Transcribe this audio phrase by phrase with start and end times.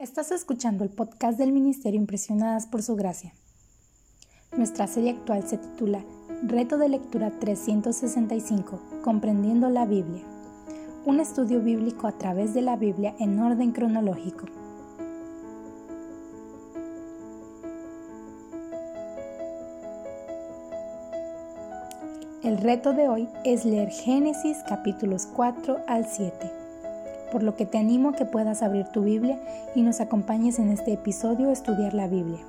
[0.00, 3.34] Estás escuchando el podcast del Ministerio Impresionadas por Su Gracia.
[4.56, 6.02] Nuestra serie actual se titula
[6.42, 10.22] Reto de Lectura 365, Comprendiendo la Biblia.
[11.04, 14.46] Un estudio bíblico a través de la Biblia en orden cronológico.
[22.42, 26.59] El reto de hoy es leer Génesis capítulos 4 al 7
[27.30, 29.38] por lo que te animo a que puedas abrir tu Biblia
[29.74, 32.40] y nos acompañes en este episodio a estudiar la Biblia.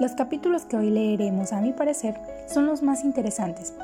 [0.00, 2.14] Los capítulos que hoy leeremos, a mi parecer,
[2.46, 3.74] son los más interesantes.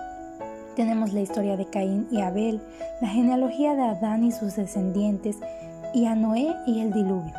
[0.75, 2.63] Tenemos la historia de Caín y Abel,
[3.03, 5.37] la genealogía de Adán y sus descendientes,
[5.93, 7.35] y a Noé y el diluvio.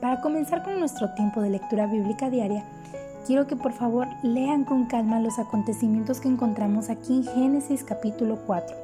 [0.00, 2.64] Para comenzar con nuestro tiempo de lectura bíblica diaria,
[3.26, 8.38] quiero que por favor lean con calma los acontecimientos que encontramos aquí en Génesis capítulo
[8.46, 8.76] 4.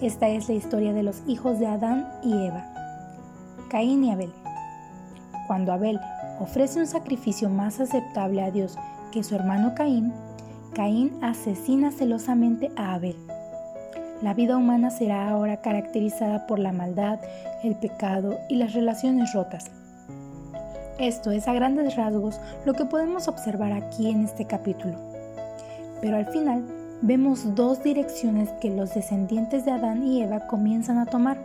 [0.00, 2.64] Esta es la historia de los hijos de Adán y Eva,
[3.70, 4.32] Caín y Abel.
[5.46, 6.00] Cuando Abel
[6.40, 8.76] ofrece un sacrificio más aceptable a Dios
[9.10, 10.12] que su hermano Caín,
[10.74, 13.16] Caín asesina celosamente a Abel.
[14.22, 17.18] La vida humana será ahora caracterizada por la maldad,
[17.62, 19.70] el pecado y las relaciones rotas.
[20.98, 24.96] Esto es a grandes rasgos lo que podemos observar aquí en este capítulo.
[26.00, 26.64] Pero al final
[27.02, 31.36] vemos dos direcciones que los descendientes de Adán y Eva comienzan a tomar.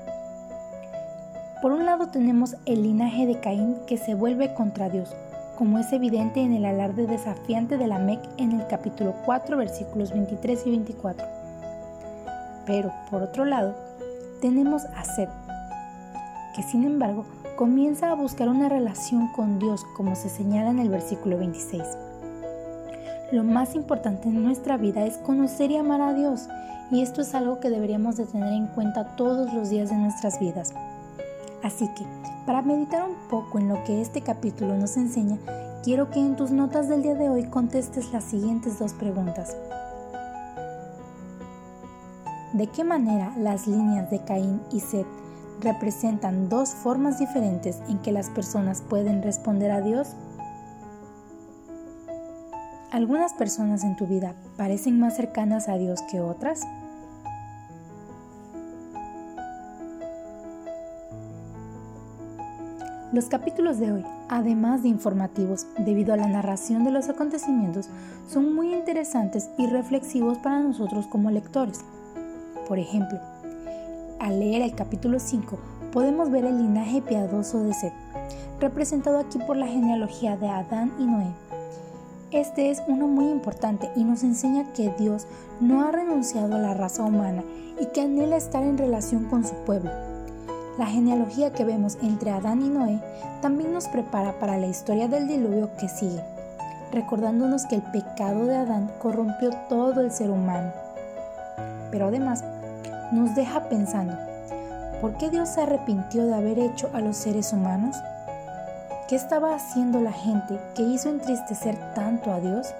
[1.61, 5.13] Por un lado tenemos el linaje de Caín que se vuelve contra Dios,
[5.57, 10.13] como es evidente en el alarde desafiante de la Mec en el capítulo 4 versículos
[10.13, 11.27] 23 y 24.
[12.65, 13.75] Pero por otro lado
[14.39, 15.29] tenemos a Seth,
[16.55, 17.25] que sin embargo
[17.61, 21.83] comienza a buscar una relación con Dios, como se señala en el versículo 26.
[23.31, 26.47] Lo más importante en nuestra vida es conocer y amar a Dios,
[26.89, 30.39] y esto es algo que deberíamos de tener en cuenta todos los días de nuestras
[30.39, 30.73] vidas.
[31.61, 32.03] Así que,
[32.47, 35.37] para meditar un poco en lo que este capítulo nos enseña,
[35.83, 39.55] quiero que en tus notas del día de hoy contestes las siguientes dos preguntas.
[42.53, 45.21] ¿De qué manera las líneas de Caín y Seth
[45.61, 50.15] representan dos formas diferentes en que las personas pueden responder a Dios?
[52.91, 56.67] ¿Algunas personas en tu vida parecen más cercanas a Dios que otras?
[63.13, 67.89] Los capítulos de hoy, además de informativos debido a la narración de los acontecimientos,
[68.29, 71.81] son muy interesantes y reflexivos para nosotros como lectores.
[72.69, 73.19] Por ejemplo,
[74.21, 75.57] al leer el capítulo 5
[75.91, 77.93] podemos ver el linaje piadoso de Seth,
[78.59, 81.33] representado aquí por la genealogía de Adán y Noé.
[82.29, 85.25] Este es uno muy importante y nos enseña que Dios
[85.59, 87.43] no ha renunciado a la raza humana
[87.79, 89.89] y que anhela estar en relación con su pueblo.
[90.77, 93.01] La genealogía que vemos entre Adán y Noé
[93.41, 96.21] también nos prepara para la historia del diluvio que sigue,
[96.91, 100.71] recordándonos que el pecado de Adán corrompió todo el ser humano.
[101.91, 102.45] Pero además,
[103.11, 104.17] nos deja pensando,
[105.01, 107.97] ¿por qué Dios se arrepintió de haber hecho a los seres humanos?
[109.07, 112.73] ¿Qué estaba haciendo la gente que hizo entristecer tanto a Dios?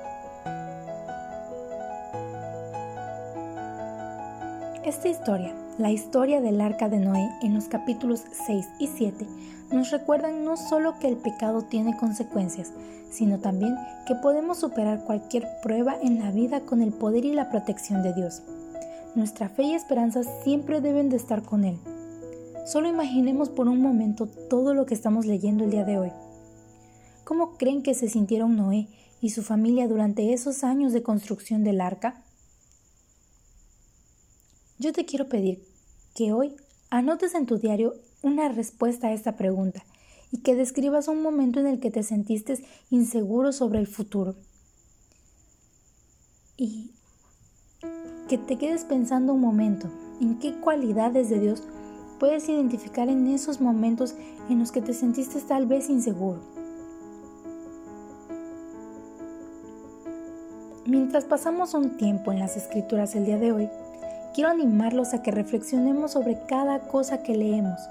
[4.85, 9.27] Esta historia, la historia del arca de Noé en los capítulos 6 y 7,
[9.71, 12.71] nos recuerdan no solo que el pecado tiene consecuencias,
[13.09, 13.75] sino también
[14.05, 18.13] que podemos superar cualquier prueba en la vida con el poder y la protección de
[18.13, 18.41] Dios.
[19.13, 21.77] Nuestra fe y esperanza siempre deben de estar con Él.
[22.65, 26.11] Solo imaginemos por un momento todo lo que estamos leyendo el día de hoy.
[27.25, 28.87] ¿Cómo creen que se sintieron Noé
[29.19, 32.23] y su familia durante esos años de construcción del arca?
[34.79, 35.61] Yo te quiero pedir
[36.15, 36.55] que hoy
[36.89, 39.83] anotes en tu diario una respuesta a esta pregunta
[40.31, 44.35] y que describas un momento en el que te sentiste inseguro sobre el futuro.
[46.55, 46.91] Y
[48.31, 49.89] que te quedes pensando un momento
[50.21, 51.63] en qué cualidades de Dios
[52.17, 54.15] puedes identificar en esos momentos
[54.49, 56.39] en los que te sentiste tal vez inseguro.
[60.85, 63.69] Mientras pasamos un tiempo en las escrituras el día de hoy,
[64.33, 67.81] quiero animarlos a que reflexionemos sobre cada cosa que leemos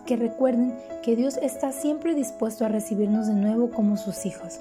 [0.00, 4.60] y que recuerden que Dios está siempre dispuesto a recibirnos de nuevo como sus hijos.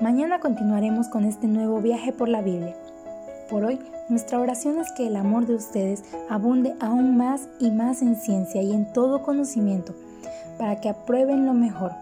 [0.00, 2.74] Mañana continuaremos con este nuevo viaje por la Biblia.
[3.50, 8.00] Por hoy, nuestra oración es que el amor de ustedes abunde aún más y más
[8.00, 9.94] en ciencia y en todo conocimiento,
[10.56, 11.92] para que aprueben lo mejor,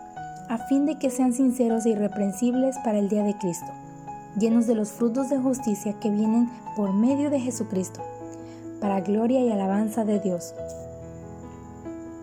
[0.48, 3.66] a fin de que sean sinceros e irreprensibles para el día de Cristo,
[4.38, 8.00] llenos de los frutos de justicia que vienen por medio de Jesucristo,
[8.80, 10.54] para gloria y alabanza de Dios.